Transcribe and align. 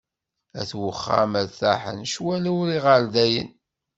At 0.61 0.69
uxxam 0.87 1.33
rtaḥen, 1.45 1.99
ccwal 2.11 2.43
ar 2.53 2.69
iɣerdayen. 2.77 3.49